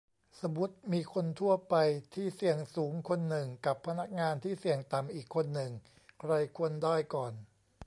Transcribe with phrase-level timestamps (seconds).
[0.41, 1.75] สมมติ มีคนทั่วไป
[2.15, 5.71] ที่เสี่ยงสูงคนหนึ่ง กับ พนักงานที่เสี่ยงต่ำอีกคนหนึ่ง
[6.19, 7.33] ใครควรได้ก่อน?